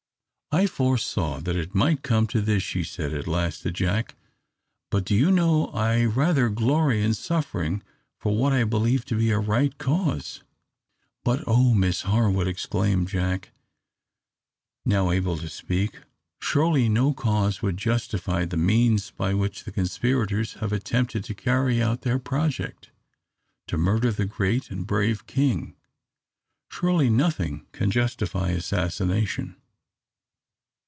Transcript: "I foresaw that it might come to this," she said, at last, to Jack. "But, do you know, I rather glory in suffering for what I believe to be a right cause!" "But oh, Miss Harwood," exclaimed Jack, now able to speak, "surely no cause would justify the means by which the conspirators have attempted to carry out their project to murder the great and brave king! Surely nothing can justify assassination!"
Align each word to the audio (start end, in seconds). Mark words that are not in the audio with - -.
"I 0.53 0.67
foresaw 0.67 1.39
that 1.39 1.55
it 1.55 1.73
might 1.73 2.03
come 2.03 2.27
to 2.27 2.41
this," 2.41 2.61
she 2.61 2.83
said, 2.83 3.13
at 3.13 3.25
last, 3.25 3.61
to 3.61 3.71
Jack. 3.71 4.15
"But, 4.89 5.05
do 5.05 5.15
you 5.15 5.31
know, 5.31 5.67
I 5.67 6.03
rather 6.03 6.49
glory 6.49 7.01
in 7.01 7.13
suffering 7.13 7.81
for 8.19 8.35
what 8.35 8.51
I 8.51 8.65
believe 8.65 9.05
to 9.05 9.15
be 9.15 9.31
a 9.31 9.39
right 9.39 9.77
cause!" 9.77 10.43
"But 11.23 11.41
oh, 11.47 11.73
Miss 11.73 12.01
Harwood," 12.01 12.49
exclaimed 12.49 13.07
Jack, 13.07 13.51
now 14.85 15.09
able 15.09 15.37
to 15.37 15.47
speak, 15.47 15.99
"surely 16.41 16.89
no 16.89 17.13
cause 17.13 17.61
would 17.61 17.77
justify 17.77 18.43
the 18.43 18.57
means 18.57 19.09
by 19.11 19.33
which 19.33 19.63
the 19.63 19.71
conspirators 19.71 20.55
have 20.55 20.73
attempted 20.73 21.23
to 21.23 21.33
carry 21.33 21.81
out 21.81 22.01
their 22.01 22.19
project 22.19 22.91
to 23.67 23.77
murder 23.77 24.11
the 24.11 24.25
great 24.25 24.69
and 24.69 24.85
brave 24.85 25.25
king! 25.27 25.77
Surely 26.69 27.09
nothing 27.09 27.65
can 27.71 27.89
justify 27.89 28.49
assassination!" 28.49 29.55